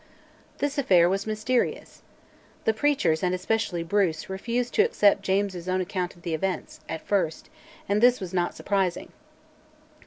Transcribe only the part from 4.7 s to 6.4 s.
to accept James's own account of the